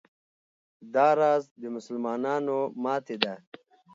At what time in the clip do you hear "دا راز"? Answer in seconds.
0.93-1.43